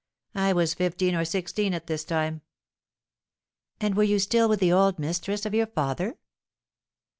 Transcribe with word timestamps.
I 0.33 0.51
was 0.51 0.73
fifteen 0.73 1.13
or 1.13 1.23
sixteen 1.23 1.75
at 1.75 1.85
this 1.85 2.03
time." 2.03 2.41
"And 3.79 3.93
were 3.95 4.01
you 4.01 4.17
still 4.17 4.49
with 4.49 4.59
the 4.59 4.71
old 4.73 4.97
mistress 4.97 5.45
of 5.45 5.53
your 5.53 5.67
father?" 5.67 6.17